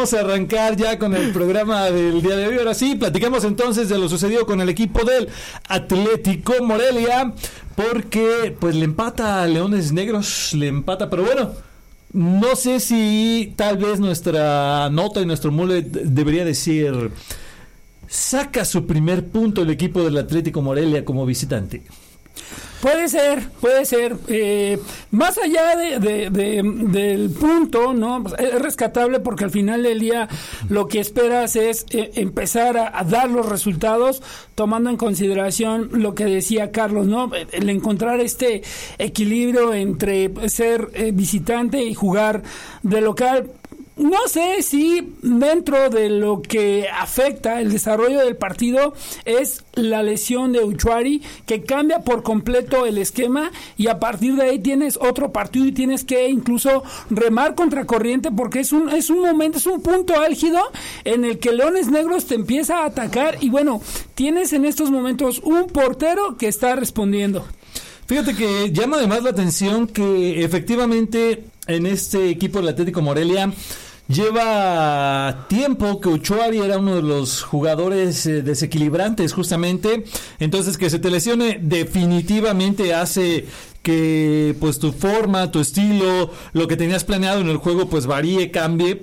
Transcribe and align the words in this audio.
vamos 0.00 0.14
a 0.14 0.20
arrancar 0.20 0.76
ya 0.76 0.98
con 0.98 1.14
el 1.14 1.30
programa 1.30 1.90
del 1.90 2.22
día 2.22 2.34
de 2.34 2.46
hoy. 2.46 2.56
Ahora 2.56 2.72
sí, 2.72 2.94
platicamos 2.94 3.44
entonces 3.44 3.90
de 3.90 3.98
lo 3.98 4.08
sucedido 4.08 4.46
con 4.46 4.62
el 4.62 4.70
equipo 4.70 5.04
del 5.04 5.28
Atlético 5.68 6.54
Morelia, 6.62 7.34
porque 7.76 8.56
pues 8.58 8.76
le 8.76 8.86
empata 8.86 9.42
a 9.42 9.46
Leones 9.46 9.92
Negros, 9.92 10.54
le 10.54 10.68
empata, 10.68 11.10
pero 11.10 11.24
bueno, 11.24 11.50
no 12.14 12.56
sé 12.56 12.80
si 12.80 13.52
tal 13.56 13.76
vez 13.76 14.00
nuestra 14.00 14.88
nota 14.88 15.20
y 15.20 15.26
nuestro 15.26 15.52
mule 15.52 15.82
debería 15.82 16.46
decir 16.46 17.10
saca 18.08 18.64
su 18.64 18.86
primer 18.86 19.26
punto 19.26 19.60
el 19.60 19.68
equipo 19.68 20.02
del 20.02 20.16
Atlético 20.16 20.62
Morelia 20.62 21.04
como 21.04 21.26
visitante. 21.26 21.82
Puede 22.80 23.08
ser, 23.08 23.46
puede 23.60 23.84
ser. 23.84 24.16
Eh, 24.28 24.78
más 25.10 25.36
allá 25.36 25.76
de, 25.76 26.30
del 26.30 27.30
punto, 27.30 27.92
¿no? 27.92 28.24
Es 28.38 28.60
rescatable 28.60 29.20
porque 29.20 29.44
al 29.44 29.50
final 29.50 29.82
del 29.82 30.00
día 30.00 30.28
lo 30.70 30.88
que 30.88 30.98
esperas 30.98 31.56
es 31.56 31.84
eh, 31.90 32.12
empezar 32.14 32.78
a, 32.78 33.04
dar 33.04 33.28
los 33.28 33.46
resultados 33.46 34.22
tomando 34.54 34.88
en 34.88 34.96
consideración 34.96 35.90
lo 35.92 36.14
que 36.14 36.24
decía 36.24 36.72
Carlos, 36.72 37.06
¿no? 37.06 37.30
El 37.52 37.68
encontrar 37.68 38.20
este 38.20 38.62
equilibrio 38.98 39.74
entre 39.74 40.30
ser 40.48 40.88
eh, 40.94 41.12
visitante 41.12 41.82
y 41.82 41.94
jugar 41.94 42.42
de 42.82 43.00
local 43.02 43.50
no 44.00 44.28
sé 44.28 44.62
si 44.62 45.14
dentro 45.22 45.90
de 45.90 46.08
lo 46.08 46.40
que 46.40 46.88
afecta 46.88 47.60
el 47.60 47.70
desarrollo 47.70 48.20
del 48.20 48.36
partido 48.36 48.94
es 49.26 49.62
la 49.74 50.02
lesión 50.02 50.52
de 50.52 50.64
Uchuari 50.64 51.22
que 51.46 51.62
cambia 51.62 52.00
por 52.00 52.22
completo 52.22 52.86
el 52.86 52.96
esquema 52.96 53.52
y 53.76 53.88
a 53.88 54.00
partir 54.00 54.36
de 54.36 54.44
ahí 54.44 54.58
tienes 54.58 54.98
otro 55.00 55.32
partido 55.32 55.66
y 55.66 55.72
tienes 55.72 56.04
que 56.04 56.28
incluso 56.28 56.82
remar 57.10 57.54
contra 57.54 57.84
corriente 57.84 58.30
porque 58.30 58.60
es 58.60 58.72
un 58.72 58.88
es 58.88 59.10
un 59.10 59.20
momento 59.20 59.58
es 59.58 59.66
un 59.66 59.82
punto 59.82 60.18
álgido 60.18 60.60
en 61.04 61.24
el 61.26 61.38
que 61.38 61.52
Leones 61.52 61.88
Negros 61.88 62.24
te 62.24 62.36
empieza 62.36 62.78
a 62.78 62.86
atacar 62.86 63.36
y 63.40 63.50
bueno 63.50 63.82
tienes 64.14 64.54
en 64.54 64.64
estos 64.64 64.90
momentos 64.90 65.40
un 65.40 65.66
portero 65.66 66.36
que 66.38 66.48
está 66.48 66.74
respondiendo. 66.74 67.44
Fíjate 68.06 68.34
que 68.34 68.72
llama 68.72 68.96
además 68.96 69.22
la 69.22 69.30
atención 69.30 69.86
que 69.86 70.42
efectivamente 70.42 71.44
en 71.68 71.86
este 71.86 72.28
equipo 72.28 72.58
del 72.58 72.70
Atlético 72.70 73.02
Morelia 73.02 73.52
Lleva 74.10 75.46
tiempo 75.48 76.00
que 76.00 76.08
Uchuari 76.08 76.58
era 76.58 76.78
uno 76.78 76.96
de 76.96 77.02
los 77.02 77.44
jugadores 77.44 78.26
eh, 78.26 78.42
desequilibrantes 78.42 79.32
justamente, 79.32 80.02
entonces 80.40 80.76
que 80.76 80.90
se 80.90 80.98
te 80.98 81.12
lesione 81.12 81.60
definitivamente 81.62 82.92
hace 82.92 83.46
que 83.84 84.56
pues 84.58 84.80
tu 84.80 84.90
forma, 84.90 85.52
tu 85.52 85.60
estilo, 85.60 86.32
lo 86.52 86.66
que 86.66 86.76
tenías 86.76 87.04
planeado 87.04 87.40
en 87.40 87.50
el 87.50 87.58
juego 87.58 87.88
pues 87.88 88.06
varíe, 88.06 88.50
cambie, 88.50 89.02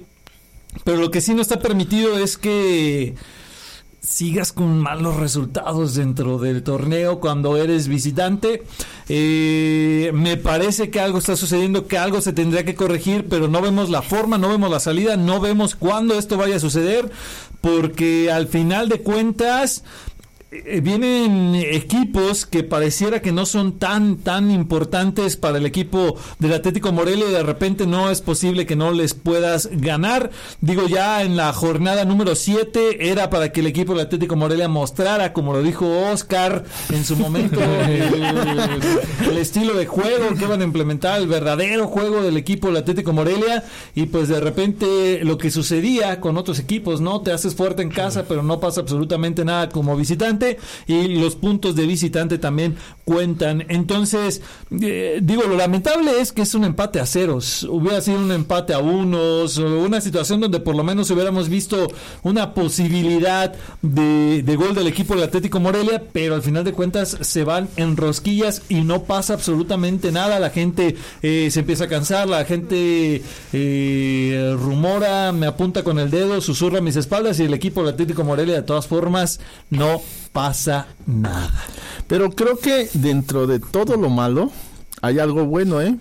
pero 0.83 0.97
lo 0.97 1.09
que 1.09 1.21
sí 1.21 1.33
no 1.33 1.42
está 1.42 1.59
permitido 1.59 2.19
es 2.19 2.38
que 2.38 3.16
sigas 4.08 4.53
con 4.53 4.80
malos 4.80 5.17
resultados 5.17 5.95
dentro 5.95 6.38
del 6.38 6.63
torneo 6.63 7.19
cuando 7.19 7.58
eres 7.58 7.89
visitante. 7.89 8.64
Eh, 9.09 10.11
me 10.14 10.38
parece 10.38 10.89
que 10.89 11.02
algo 11.02 11.17
está 11.17 11.36
sucediendo, 11.36 11.88
que 11.88 11.97
algo 11.97 12.22
se 12.22 12.31
tendría 12.31 12.64
que 12.64 12.75
corregir, 12.75 13.27
pero 13.30 13.49
no 13.49 13.61
vemos 13.61 13.89
la 13.89 14.02
forma, 14.02 14.38
no 14.38 14.47
vemos 14.49 14.72
la 14.72 14.80
salida, 14.80 15.17
no 15.17 15.41
vemos 15.41 15.75
cuándo 15.75 16.17
esto 16.17 16.38
vaya 16.38 16.55
a 16.55 16.59
suceder, 16.59 17.11
porque 17.59 18.31
al 18.31 18.47
final 18.47 18.88
de 18.88 19.02
cuentas 19.02 19.83
vienen 20.49 21.55
equipos 21.55 22.45
que 22.45 22.63
pareciera 22.63 23.21
que 23.21 23.33
no 23.33 23.45
son 23.45 23.79
tan 23.79 24.15
tan 24.15 24.49
importantes 24.49 25.35
para 25.35 25.57
el 25.57 25.65
equipo 25.65 26.15
del 26.39 26.53
Atlético 26.53 26.93
Morelia 26.93 27.27
y 27.27 27.33
de 27.33 27.43
repente 27.43 27.85
no 27.85 28.09
es 28.09 28.21
posible 28.21 28.65
que 28.65 28.77
no 28.77 28.91
les 28.91 29.13
puedas 29.13 29.69
ganar. 29.73 30.31
Digo 30.61 30.87
ya 30.87 31.21
en 31.21 31.35
la 31.35 31.51
jornada 31.51 32.05
número 32.05 32.33
7 32.33 33.09
era 33.09 33.29
para 33.29 33.51
que 33.51 33.59
el 33.59 33.67
equipo 33.67 33.91
del 33.91 34.05
Atlético 34.05 34.37
Morelia 34.37 34.69
mostrara, 34.69 35.33
como 35.33 35.51
lo 35.51 35.61
dijo 35.61 35.85
Oscar 36.11 36.63
en 36.93 37.03
su 37.03 37.17
momento, 37.17 37.59
el, 39.30 39.37
estilo 39.37 39.73
de 39.73 39.86
juego 39.86 40.33
que 40.39 40.45
van 40.45 40.61
a 40.61 40.63
implementar, 40.63 41.19
el 41.19 41.27
verdadero 41.27 41.87
juego 41.87 42.21
del 42.21 42.37
equipo 42.37 42.67
del 42.67 42.77
Atlético 42.77 43.11
Morelia 43.11 43.65
y 43.95 44.05
pues 44.05 44.30
de 44.30 44.39
repente 44.39 45.25
lo 45.25 45.37
que 45.37 45.52
sucedía 45.52 46.21
con 46.21 46.37
otros 46.37 46.57
equipos, 46.59 47.02
¿no? 47.02 47.19
Te 47.19 47.33
haces 47.33 47.53
fuerte 47.53 47.81
en 47.81 47.89
casa 47.89 48.25
pero 48.30 48.43
no 48.43 48.61
pasa 48.61 48.80
absolutamente 48.80 49.43
nada 49.43 49.67
como 49.67 49.97
visitante 49.97 50.36
y 50.87 51.15
los 51.15 51.36
puntos 51.36 51.75
de 51.75 51.86
visitante 51.86 52.37
también 52.37 52.75
cuentan. 53.08 53.65
Entonces, 53.70 54.42
eh, 54.81 55.20
digo, 55.21 55.43
lo 55.43 55.55
lamentable 55.55 56.20
es 56.20 56.33
que 56.33 56.42
es 56.42 56.53
un 56.55 56.65
empate 56.65 56.99
a 56.99 57.05
ceros. 57.05 57.64
Hubiera 57.64 58.02
sido 58.02 58.20
un 58.20 58.31
empate 58.33 58.73
a 58.73 58.80
unos, 58.80 59.58
una 59.58 60.02
situación 60.02 60.42
donde 60.42 60.59
por 60.59 60.75
lo 60.75 60.83
menos 60.83 61.09
hubiéramos 61.09 61.48
visto 61.48 61.87
una 62.23 62.53
posibilidad 62.53 63.55
de, 63.81 64.55
gol 64.58 64.75
del 64.75 64.87
equipo 64.87 65.15
del 65.15 65.23
Atlético 65.23 65.61
Morelia, 65.61 66.03
pero 66.11 66.36
al 66.36 66.42
final 66.42 66.65
de 66.65 66.73
cuentas 66.73 67.17
se 67.21 67.45
van 67.45 67.69
en 67.77 67.95
rosquillas 67.95 68.64
y 68.67 68.81
no 68.81 69.04
pasa 69.04 69.33
absolutamente 69.36 70.11
nada. 70.11 70.39
La 70.39 70.49
gente 70.49 70.98
eh, 71.21 71.48
se 71.49 71.61
empieza 71.61 71.86
a 71.86 71.87
cansar, 71.87 72.27
la 72.27 72.43
gente 72.43 73.21
eh, 73.54 74.36
rumora, 74.57 75.31
me 75.31 75.47
apunta 75.47 75.83
con 75.83 75.99
el 75.99 76.09
dedo, 76.09 76.41
susurra 76.41 76.81
mis 76.81 76.95
espaldas 76.95 77.39
y 77.39 77.45
el 77.45 77.53
equipo 77.53 77.87
Atlético 77.87 78.23
Morelia 78.23 78.55
de 78.55 78.63
todas 78.63 78.87
formas 78.87 79.39
no 79.69 80.01
pasa 80.31 80.87
nada. 81.05 81.63
Pero 82.07 82.31
creo 82.31 82.57
que 82.57 82.89
dentro 82.93 83.47
de 83.47 83.59
todo 83.59 83.97
lo 83.97 84.09
malo 84.09 84.51
hay 85.01 85.19
algo 85.19 85.45
bueno, 85.45 85.81
¿eh? 85.81 85.95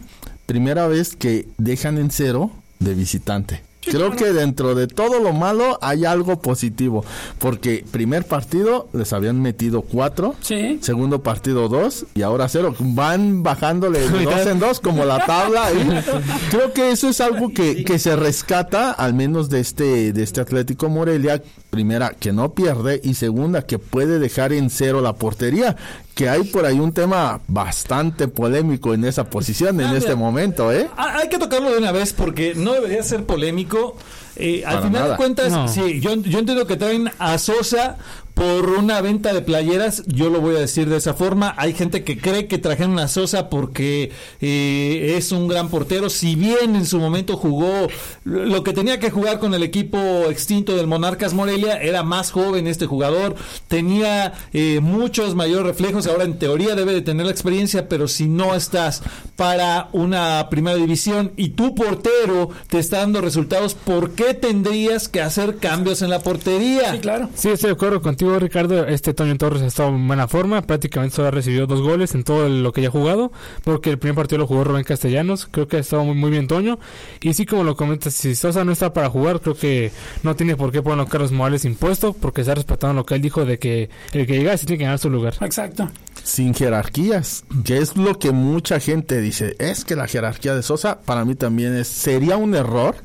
Primera 0.46 0.86
vez 0.86 1.16
que 1.16 1.48
dejan 1.58 1.98
en 1.98 2.10
cero 2.10 2.50
de 2.78 2.94
visitante. 2.94 3.62
Creo 3.90 4.12
que 4.12 4.32
dentro 4.32 4.74
de 4.74 4.86
todo 4.86 5.20
lo 5.20 5.32
malo 5.32 5.78
hay 5.80 6.04
algo 6.04 6.40
positivo, 6.40 7.04
porque 7.38 7.84
primer 7.90 8.24
partido 8.24 8.88
les 8.92 9.12
habían 9.12 9.40
metido 9.40 9.82
cuatro, 9.82 10.34
segundo 10.80 11.22
partido 11.22 11.68
dos 11.68 12.06
y 12.14 12.22
ahora 12.22 12.48
cero. 12.48 12.74
Van 12.78 13.42
bajándole 13.42 14.00
de 14.00 14.24
dos 14.24 14.46
en 14.46 14.58
dos 14.58 14.80
como 14.80 15.04
la 15.04 15.24
tabla. 15.24 15.68
Creo 16.50 16.72
que 16.72 16.90
eso 16.90 17.08
es 17.08 17.20
algo 17.20 17.52
que, 17.52 17.84
que 17.84 17.98
se 17.98 18.16
rescata, 18.16 18.90
al 18.90 19.14
menos 19.14 19.48
de 19.48 19.60
este, 19.60 20.12
de 20.12 20.22
este 20.22 20.40
Atlético 20.40 20.88
Morelia, 20.88 21.42
primera, 21.76 22.14
que 22.18 22.32
no 22.32 22.54
pierde 22.54 23.02
y 23.04 23.14
segunda, 23.14 23.66
que 23.66 23.78
puede 23.78 24.18
dejar 24.18 24.54
en 24.54 24.70
cero 24.70 25.02
la 25.02 25.12
portería, 25.12 25.76
que 26.14 26.30
hay 26.30 26.44
por 26.44 26.64
ahí 26.64 26.80
un 26.80 26.92
tema 26.92 27.40
bastante 27.48 28.28
polémico 28.28 28.94
en 28.94 29.04
esa 29.04 29.28
posición 29.28 29.78
en 29.82 29.88
ah, 29.88 29.96
este 29.96 30.14
momento, 30.14 30.72
¿eh? 30.72 30.88
Hay 30.96 31.28
que 31.28 31.36
tocarlo 31.36 31.70
de 31.70 31.76
una 31.76 31.92
vez 31.92 32.14
porque 32.14 32.54
no 32.54 32.72
debería 32.72 33.02
ser 33.02 33.24
polémico. 33.24 33.94
Eh, 34.36 34.64
al 34.64 34.84
final 34.84 35.10
de 35.10 35.16
cuentas, 35.16 35.70
sí, 35.70 36.00
yo, 36.00 36.14
yo 36.14 36.38
entiendo 36.38 36.66
que 36.66 36.76
traen 36.76 37.10
a 37.18 37.36
Sosa 37.36 37.98
por 38.36 38.68
una 38.68 39.00
venta 39.00 39.32
de 39.32 39.40
playeras, 39.40 40.02
yo 40.04 40.28
lo 40.28 40.42
voy 40.42 40.56
a 40.56 40.58
decir 40.58 40.90
de 40.90 40.98
esa 40.98 41.14
forma. 41.14 41.54
Hay 41.56 41.72
gente 41.72 42.04
que 42.04 42.18
cree 42.18 42.48
que 42.48 42.58
trajeron 42.58 42.98
a 42.98 43.08
Sosa 43.08 43.48
porque 43.48 44.12
eh, 44.42 45.14
es 45.16 45.32
un 45.32 45.48
gran 45.48 45.70
portero. 45.70 46.10
Si 46.10 46.34
bien 46.34 46.76
en 46.76 46.84
su 46.84 46.98
momento 46.98 47.38
jugó 47.38 47.88
lo 48.24 48.62
que 48.62 48.74
tenía 48.74 49.00
que 49.00 49.10
jugar 49.10 49.38
con 49.38 49.54
el 49.54 49.62
equipo 49.62 49.96
extinto 50.28 50.76
del 50.76 50.86
Monarcas 50.86 51.32
Morelia, 51.32 51.80
era 51.80 52.02
más 52.02 52.30
joven 52.30 52.66
este 52.66 52.84
jugador, 52.84 53.36
tenía 53.68 54.34
eh, 54.52 54.80
muchos 54.82 55.34
mayores 55.34 55.68
reflejos. 55.68 56.06
Ahora 56.06 56.24
en 56.24 56.38
teoría 56.38 56.74
debe 56.74 56.92
de 56.92 57.00
tener 57.00 57.24
la 57.24 57.32
experiencia, 57.32 57.88
pero 57.88 58.06
si 58.06 58.26
no 58.26 58.54
estás 58.54 59.02
para 59.36 59.88
una 59.92 60.48
primera 60.50 60.76
división 60.76 61.32
y 61.36 61.50
tu 61.50 61.74
portero 61.74 62.50
te 62.68 62.80
está 62.80 62.98
dando 62.98 63.22
resultados, 63.22 63.72
¿por 63.72 64.10
qué 64.10 64.34
tendrías 64.34 65.08
que 65.08 65.22
hacer 65.22 65.56
cambios 65.56 66.02
en 66.02 66.10
la 66.10 66.18
portería? 66.18 66.92
Sí, 66.92 66.98
claro. 66.98 67.30
Sí, 67.34 67.48
estoy 67.48 67.68
de 67.68 67.76
acuerdo 67.76 68.02
contigo 68.02 68.25
Ricardo, 68.38 68.86
este 68.86 69.14
Toño 69.14 69.36
Torres 69.36 69.62
ha 69.62 69.66
estado 69.66 69.90
en 69.90 70.06
buena 70.06 70.28
forma, 70.28 70.62
prácticamente 70.62 71.16
solo 71.16 71.28
ha 71.28 71.30
recibido 71.30 71.66
dos 71.66 71.80
goles 71.80 72.14
en 72.14 72.24
todo 72.24 72.48
lo 72.48 72.72
que 72.72 72.82
ya 72.82 72.88
ha 72.88 72.90
jugado, 72.90 73.32
porque 73.64 73.90
el 73.90 73.98
primer 73.98 74.16
partido 74.16 74.38
lo 74.38 74.46
jugó 74.46 74.64
Rubén 74.64 74.84
Castellanos, 74.84 75.48
creo 75.50 75.68
que 75.68 75.76
ha 75.76 75.80
estado 75.80 76.04
muy, 76.04 76.14
muy 76.14 76.30
bien 76.30 76.46
Toño, 76.46 76.78
y 77.20 77.34
sí 77.34 77.46
como 77.46 77.64
lo 77.64 77.76
comentas, 77.76 78.14
si 78.14 78.34
Sosa 78.34 78.64
no 78.64 78.72
está 78.72 78.92
para 78.92 79.08
jugar, 79.08 79.40
creo 79.40 79.54
que 79.54 79.92
no 80.22 80.36
tiene 80.36 80.56
por 80.56 80.72
qué 80.72 80.82
poner 80.82 81.06
a 81.06 81.08
Carlos 81.08 81.32
Morales 81.32 81.64
impuesto, 81.64 82.12
porque 82.12 82.42
está 82.42 82.54
respetando 82.54 82.94
lo 82.94 83.06
que 83.06 83.14
él 83.14 83.22
dijo 83.22 83.44
de 83.44 83.58
que 83.58 83.90
el 84.12 84.26
que 84.26 84.38
llega 84.38 84.56
se 84.56 84.66
tiene 84.66 84.78
que 84.78 84.84
ganar 84.84 84.98
su 84.98 85.10
lugar. 85.10 85.34
Exacto. 85.40 85.90
Sin 86.22 86.54
jerarquías, 86.54 87.44
que 87.64 87.78
es 87.78 87.96
lo 87.96 88.18
que 88.18 88.32
mucha 88.32 88.80
gente 88.80 89.20
dice, 89.20 89.54
es 89.58 89.84
que 89.84 89.96
la 89.96 90.06
jerarquía 90.08 90.54
de 90.54 90.62
Sosa 90.62 91.00
para 91.02 91.24
mí 91.24 91.34
también 91.34 91.74
es, 91.76 91.86
sería 91.88 92.36
un 92.36 92.54
error 92.54 92.96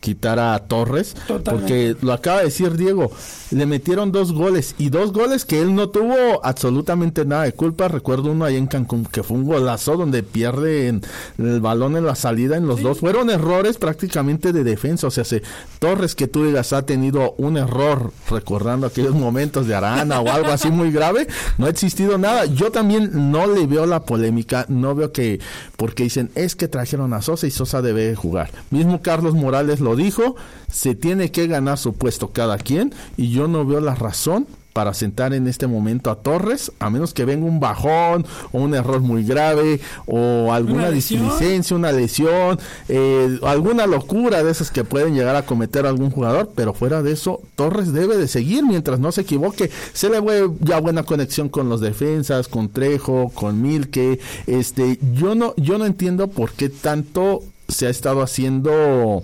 quitar 0.00 0.38
a 0.38 0.58
Torres, 0.60 1.14
porque 1.44 1.94
lo 2.00 2.12
acaba 2.12 2.38
de 2.38 2.46
decir 2.46 2.76
Diego, 2.76 3.12
le 3.50 3.66
metieron 3.66 4.12
dos 4.12 4.32
goles 4.32 4.74
y 4.78 4.88
dos 4.88 5.12
goles 5.12 5.44
que 5.44 5.60
él 5.60 5.74
no 5.74 5.90
tuvo 5.90 6.44
absolutamente 6.44 7.24
nada 7.24 7.44
de 7.44 7.52
culpa. 7.52 7.88
Recuerdo 7.88 8.32
uno 8.32 8.44
ahí 8.44 8.56
en 8.56 8.66
Cancún 8.66 9.04
que 9.04 9.22
fue 9.22 9.36
un 9.36 9.44
golazo 9.44 9.96
donde 9.96 10.22
pierde 10.22 10.88
el 10.88 11.60
balón 11.60 11.96
en 11.96 12.06
la 12.06 12.14
salida 12.14 12.56
en 12.56 12.66
los 12.66 12.82
dos. 12.82 13.00
Fueron 13.00 13.30
errores 13.30 13.76
prácticamente 13.76 14.52
de 14.52 14.64
defensa. 14.64 15.06
O 15.06 15.10
sea, 15.10 15.24
se, 15.24 15.42
Torres 15.78 16.14
que 16.14 16.28
tú 16.28 16.44
digas 16.44 16.72
ha 16.72 16.82
tenido 16.86 17.34
un 17.36 17.56
error 17.56 18.12
recordando 18.30 18.86
aquellos 18.86 19.14
momentos 19.14 19.66
de 19.66 19.74
Arana 19.74 20.20
o 20.20 20.30
algo 20.30 20.50
así 20.50 20.70
muy 20.70 20.90
grave. 20.90 21.26
No 21.58 21.66
ha 21.66 21.70
existido 21.70 22.16
nada. 22.16 22.46
Yo 22.46 22.70
también 22.70 23.30
no 23.30 23.46
le 23.46 23.66
veo 23.66 23.84
la 23.86 24.04
polémica. 24.04 24.64
No 24.68 24.94
veo 24.94 25.12
que 25.12 25.40
porque 25.76 26.04
dicen 26.04 26.30
es 26.34 26.56
que 26.56 26.68
trajeron 26.68 27.12
a 27.12 27.22
Sosa 27.22 27.46
y 27.46 27.50
Sosa 27.50 27.82
debe 27.82 28.14
jugar. 28.14 28.50
Mismo 28.70 29.02
Carlos 29.02 29.34
Morales 29.34 29.80
lo 29.80 29.89
lo 29.90 29.96
dijo, 29.96 30.36
se 30.70 30.94
tiene 30.94 31.32
que 31.32 31.48
ganar 31.48 31.78
su 31.78 31.94
puesto 31.94 32.30
cada 32.30 32.58
quien 32.58 32.94
y 33.16 33.30
yo 33.30 33.48
no 33.48 33.64
veo 33.64 33.80
la 33.80 33.94
razón 33.94 34.46
para 34.72 34.94
sentar 34.94 35.34
en 35.34 35.48
este 35.48 35.66
momento 35.66 36.10
a 36.10 36.16
Torres, 36.16 36.70
a 36.78 36.90
menos 36.90 37.12
que 37.12 37.24
venga 37.24 37.44
un 37.44 37.58
bajón 37.58 38.24
o 38.52 38.60
un 38.60 38.74
error 38.74 39.00
muy 39.00 39.24
grave 39.24 39.80
o 40.06 40.52
alguna 40.52 40.90
displicencia, 40.90 41.76
una 41.76 41.90
lesión, 41.90 42.58
eh, 42.88 43.38
alguna 43.42 43.86
locura 43.86 44.44
de 44.44 44.50
esas 44.52 44.70
que 44.70 44.84
pueden 44.84 45.14
llegar 45.14 45.34
a 45.34 45.44
cometer 45.44 45.86
algún 45.86 46.10
jugador, 46.10 46.52
pero 46.54 46.72
fuera 46.72 47.02
de 47.02 47.12
eso, 47.12 47.40
Torres 47.56 47.92
debe 47.92 48.16
de 48.16 48.28
seguir 48.28 48.64
mientras 48.64 49.00
no 49.00 49.10
se 49.10 49.22
equivoque. 49.22 49.70
Se 49.92 50.08
le 50.08 50.20
ve 50.20 50.48
ya 50.60 50.80
buena 50.80 51.02
conexión 51.02 51.48
con 51.48 51.68
los 51.68 51.80
defensas, 51.80 52.46
con 52.46 52.68
Trejo, 52.68 53.30
con 53.34 53.60
Milke. 53.60 54.20
Este, 54.46 55.00
yo 55.14 55.34
no, 55.34 55.52
yo 55.56 55.78
no 55.78 55.86
entiendo 55.86 56.28
por 56.28 56.52
qué 56.52 56.68
tanto 56.68 57.42
se 57.70 57.86
ha 57.86 57.90
estado 57.90 58.22
haciendo 58.22 59.22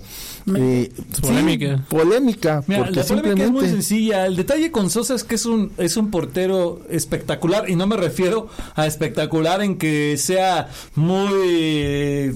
eh, 0.55 0.89
sí, 1.13 1.21
Polémica. 1.21 1.83
polémica, 1.89 2.63
Mira, 2.67 2.83
porque 2.83 2.95
la 2.99 3.05
polémica 3.05 3.43
es 3.43 3.51
muy 3.51 3.67
sencilla. 3.67 4.25
El 4.25 4.35
detalle 4.37 4.71
con 4.71 4.89
Sosa 4.89 5.15
es 5.15 5.23
que 5.23 5.35
es 5.35 5.45
un, 5.45 5.71
es 5.77 5.97
un 5.97 6.09
portero 6.09 6.81
espectacular 6.89 7.69
y 7.69 7.75
no 7.75 7.85
me 7.87 7.97
refiero 7.97 8.47
a 8.75 8.87
espectacular 8.87 9.61
en 9.61 9.77
que 9.77 10.15
sea 10.17 10.69
muy, 10.95 12.33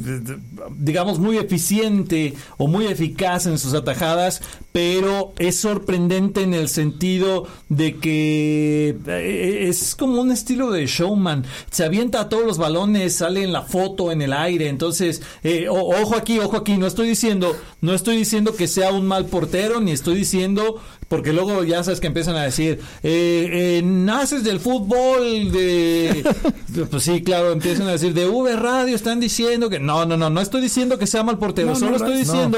digamos, 0.78 1.20
muy 1.20 1.38
eficiente 1.38 2.34
o 2.58 2.68
muy 2.68 2.88
eficaz 2.88 3.46
en 3.46 3.58
sus 3.58 3.74
atajadas, 3.74 4.42
pero 4.72 5.34
es 5.40 5.58
sorprendente 5.58 6.42
en 6.44 6.54
el 6.54 6.70
sentido 6.70 7.48
de 7.70 7.98
que 7.98 8.96
eh, 9.08 9.66
es 9.70 9.96
como 9.96 10.22
un 10.22 10.32
estilo 10.32 10.72
de 10.72 10.86
showman. 10.86 11.46
Se 11.70 11.84
avienta 11.84 12.22
a 12.22 12.30
todos 12.30 12.46
los 12.46 12.58
balones, 12.58 13.16
sale 13.16 13.44
en 13.44 13.54
la 13.54 13.62
foto, 13.64 14.12
en 14.12 14.22
el 14.22 14.34
aire. 14.34 14.68
Entonces, 14.70 15.22
eh, 15.44 15.68
o- 15.70 16.01
ojo 16.02 16.16
aquí, 16.16 16.40
ojo 16.40 16.58
aquí. 16.58 16.78
No 16.78 16.88
estoy 16.88 17.08
diciendo, 17.10 17.56
no 17.82 17.94
estoy 17.94 18.18
diciendo 18.18 18.56
que 18.56 18.68
sea 18.68 18.92
un 18.92 19.06
mal 19.06 19.26
portero, 19.26 19.80
ni 19.80 19.92
estoy 19.92 20.16
diciendo, 20.16 20.82
porque 21.12 21.34
luego 21.34 21.66
ya 21.66 21.84
sabes 21.84 22.00
que 22.00 22.08
empiezan 22.08 22.38
a 22.38 22.44
decir, 22.44 22.80
eh, 23.04 23.50
eh, 23.52 23.82
naces 23.84 24.46
del 24.46 24.62
fútbol, 24.62 25.52
de, 25.52 26.24
pues 26.90 27.04
sí, 27.04 27.22
claro, 27.22 27.52
empiezan 27.52 27.90
a 27.90 27.92
decir 27.92 28.14
de 28.14 28.30
V 28.30 28.56
Radio, 28.56 28.96
están 28.96 29.20
diciendo 29.20 29.70
que 29.70 29.78
no, 29.78 30.06
no, 30.06 30.16
no, 30.16 30.30
no 30.30 30.40
estoy 30.40 30.62
diciendo 30.62 30.98
que 30.98 31.08
sea 31.08 31.22
mal 31.24 31.38
portero, 31.38 31.68
No, 31.68 31.76
solo 31.76 31.92
no, 31.92 31.98
estoy 31.98 32.14
no. 32.14 32.20
diciendo 32.20 32.58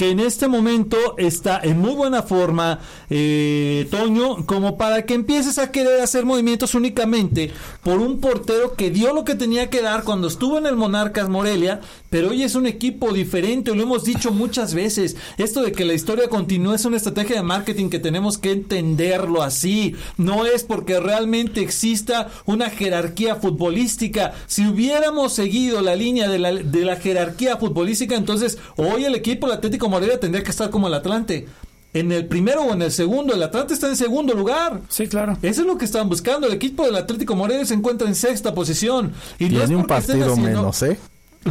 que 0.00 0.08
en 0.08 0.20
este 0.20 0.48
momento 0.48 0.96
está 1.18 1.60
en 1.62 1.78
muy 1.78 1.92
buena 1.92 2.22
forma 2.22 2.78
eh, 3.10 3.86
Toño 3.90 4.46
como 4.46 4.78
para 4.78 5.04
que 5.04 5.12
empieces 5.12 5.58
a 5.58 5.70
querer 5.70 6.00
hacer 6.00 6.24
movimientos 6.24 6.74
únicamente 6.74 7.52
por 7.82 8.00
un 8.00 8.18
portero 8.18 8.76
que 8.76 8.90
dio 8.90 9.12
lo 9.12 9.24
que 9.26 9.34
tenía 9.34 9.68
que 9.68 9.82
dar 9.82 10.04
cuando 10.04 10.28
estuvo 10.28 10.56
en 10.56 10.64
el 10.64 10.74
Monarcas 10.74 11.28
Morelia 11.28 11.82
pero 12.08 12.30
hoy 12.30 12.44
es 12.44 12.54
un 12.54 12.66
equipo 12.66 13.12
diferente 13.12 13.74
lo 13.74 13.82
hemos 13.82 14.04
dicho 14.04 14.32
muchas 14.32 14.72
veces 14.72 15.18
esto 15.36 15.60
de 15.60 15.72
que 15.72 15.84
la 15.84 15.92
historia 15.92 16.30
continúa 16.30 16.76
es 16.76 16.86
una 16.86 16.96
estrategia 16.96 17.36
de 17.36 17.42
marketing 17.42 17.79
que 17.88 17.98
tenemos 18.00 18.36
que 18.36 18.50
entenderlo 18.52 19.42
así 19.42 19.94
no 20.18 20.44
es 20.44 20.64
porque 20.64 21.00
realmente 21.00 21.60
exista 21.62 22.28
una 22.44 22.68
jerarquía 22.68 23.36
futbolística 23.36 24.32
si 24.46 24.66
hubiéramos 24.66 25.32
seguido 25.32 25.80
la 25.80 25.94
línea 25.94 26.28
de 26.28 26.38
la, 26.38 26.52
de 26.52 26.84
la 26.84 26.96
jerarquía 26.96 27.56
futbolística 27.56 28.14
entonces 28.16 28.58
hoy 28.76 29.04
el 29.04 29.14
equipo 29.14 29.46
del 29.46 29.56
Atlético 29.56 29.88
Morelia 29.88 30.20
tendría 30.20 30.42
que 30.44 30.50
estar 30.50 30.68
como 30.68 30.88
el 30.88 30.94
Atlante 30.94 31.46
en 31.92 32.12
el 32.12 32.26
primero 32.26 32.62
o 32.62 32.72
en 32.72 32.82
el 32.82 32.92
segundo 32.92 33.34
el 33.34 33.42
Atlante 33.42 33.74
está 33.74 33.88
en 33.88 33.96
segundo 33.96 34.34
lugar 34.34 34.80
Sí, 34.88 35.06
claro. 35.08 35.38
eso 35.42 35.60
es 35.62 35.66
lo 35.66 35.76
que 35.76 35.84
están 35.84 36.08
buscando. 36.08 36.46
El 36.46 36.52
equipo 36.52 36.84
del 36.84 36.94
Atlético 36.94 37.34
Morelia 37.34 37.64
se 37.64 37.74
encuentra 37.74 38.06
en 38.06 38.14
sexta 38.14 38.54
posición. 38.54 39.12
Y 39.40 39.46
no 39.48 39.60
es 39.62 39.70
un 39.70 39.86
partido 39.86 40.30
haciendo- 40.32 40.60
menos, 40.60 40.82
¿eh? 40.84 40.98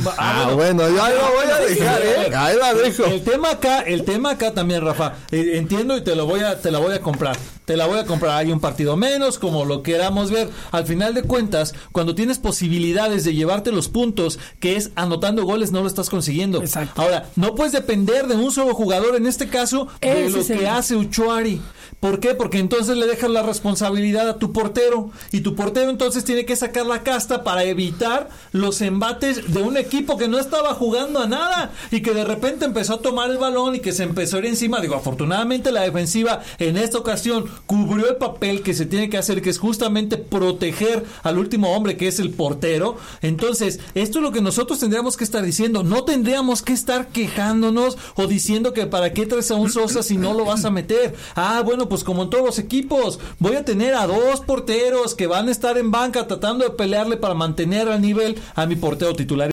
Va- 0.05 0.13
Ah, 0.19 0.51
bueno, 0.53 0.87
yo 0.87 1.03
ahí 1.03 1.13
lo 1.15 1.31
voy 1.35 1.51
a 1.51 1.59
dejar, 1.67 2.01
¿eh? 2.03 2.35
Ahí 2.35 2.55
la 2.57 2.73
dejo. 2.75 3.05
El 3.05 3.23
tema 3.23 3.49
acá, 3.51 3.79
el 3.81 4.05
tema 4.05 4.31
acá 4.31 4.53
también, 4.53 4.81
Rafa. 4.85 5.15
eh, 5.31 5.53
entiendo 5.55 5.97
y 5.97 6.01
te 6.03 6.15
lo 6.15 6.27
voy 6.27 6.41
a, 6.41 6.61
te 6.61 6.69
la 6.69 6.77
voy 6.77 6.93
a 6.93 7.01
comprar. 7.01 7.35
Te 7.65 7.75
la 7.75 7.87
voy 7.87 7.97
a 7.99 8.05
comprar. 8.05 8.37
Hay 8.37 8.51
un 8.51 8.59
partido 8.59 8.95
menos, 8.97 9.39
como 9.39 9.65
lo 9.65 9.81
queramos 9.81 10.29
ver. 10.31 10.49
Al 10.71 10.85
final 10.85 11.13
de 11.15 11.23
cuentas, 11.23 11.73
cuando 11.91 12.13
tienes 12.13 12.37
posibilidades 12.37 13.23
de 13.23 13.33
llevarte 13.33 13.71
los 13.71 13.87
puntos, 13.89 14.37
que 14.59 14.75
es 14.75 14.91
anotando 14.95 15.43
goles, 15.43 15.71
no 15.71 15.81
lo 15.81 15.87
estás 15.87 16.09
consiguiendo. 16.09 16.61
Exacto. 16.61 17.01
Ahora, 17.01 17.25
no 17.35 17.55
puedes 17.55 17.73
depender 17.73 18.27
de 18.27 18.35
un 18.35 18.51
solo 18.51 18.75
jugador, 18.75 19.15
en 19.15 19.25
este 19.25 19.47
caso, 19.49 19.87
de 20.01 20.25
Ese 20.25 20.29
lo 20.29 20.39
es 20.41 20.49
el- 20.51 20.59
que 20.59 20.67
hace 20.67 20.95
Uchuari. 20.95 21.61
¿Por 21.99 22.21
qué? 22.21 22.33
Porque 22.33 22.59
entonces 22.59 22.95
le 22.95 23.07
dejas 23.07 23.29
la 23.29 23.43
responsabilidad 23.43 24.29
a 24.29 24.37
tu 24.37 24.53
portero 24.53 25.11
y 25.33 25.41
tu 25.41 25.53
portero 25.55 25.89
entonces 25.89 26.23
tiene 26.23 26.45
que 26.45 26.55
sacar 26.55 26.85
la 26.85 27.03
casta 27.03 27.43
para 27.43 27.65
evitar 27.65 28.29
los 28.53 28.81
embates 28.81 29.53
de 29.53 29.61
un 29.61 29.75
equipo 29.75 30.17
que 30.17 30.29
no 30.29 30.39
estaba 30.39 30.73
jugando 30.73 31.19
a 31.19 31.27
nada 31.27 31.73
y 31.91 32.01
que 32.01 32.13
de 32.13 32.23
repente 32.23 32.63
empezó 32.63 32.93
a 32.93 33.01
tomar 33.01 33.29
el 33.29 33.37
balón 33.37 33.75
y 33.75 33.79
que 33.81 33.91
se 33.91 34.03
empezó 34.03 34.37
a 34.37 34.39
ir 34.39 34.45
encima. 34.45 34.79
Digo, 34.79 34.95
afortunadamente 34.95 35.73
la 35.73 35.81
defensiva 35.81 36.41
en 36.57 36.77
esta 36.77 36.97
ocasión 36.97 37.45
cubrió 37.65 38.07
el 38.07 38.15
papel 38.15 38.61
que 38.61 38.73
se 38.73 38.85
tiene 38.85 39.09
que 39.09 39.17
hacer, 39.17 39.41
que 39.41 39.49
es 39.49 39.59
justamente 39.59 40.15
proteger 40.15 41.05
al 41.23 41.37
último 41.37 41.75
hombre 41.75 41.97
que 41.97 42.07
es 42.07 42.19
el 42.19 42.29
portero. 42.29 42.95
Entonces, 43.21 43.81
esto 43.93 44.19
es 44.19 44.23
lo 44.23 44.31
que 44.31 44.41
nosotros 44.41 44.79
tendríamos 44.79 45.17
que 45.17 45.25
estar 45.25 45.43
diciendo. 45.43 45.83
No 45.83 46.05
tendríamos 46.05 46.61
que 46.61 46.71
estar 46.71 47.09
quejándonos 47.09 47.97
o 48.15 48.25
diciendo 48.25 48.71
que 48.71 48.87
para 48.87 49.11
qué 49.11 49.25
traes 49.25 49.51
a 49.51 49.55
un 49.55 49.69
Sosa 49.69 50.01
si 50.01 50.17
no 50.17 50.33
lo 50.33 50.45
vas 50.45 50.63
a 50.63 50.71
meter. 50.71 51.13
Ah, 51.35 51.61
bueno, 51.65 51.88
pues 51.89 52.03
como 52.03 52.23
en 52.23 52.29
todos 52.29 52.45
los 52.45 52.59
equipos, 52.59 53.19
voy 53.39 53.55
a 53.55 53.65
tener 53.65 53.95
a 53.95 54.07
dos 54.07 54.41
porteros 54.41 55.15
que 55.15 55.27
van 55.27 55.47
a 55.47 55.51
estar 55.51 55.77
en 55.77 55.91
banca 55.91 56.27
tratando 56.27 56.63
de 56.63 56.71
pelearle 56.71 57.17
para 57.17 57.33
mantener 57.33 57.89
al 57.89 58.01
nivel 58.01 58.39
a 58.55 58.65
mi 58.65 58.75
portero 58.75 59.15
titular. 59.15 59.47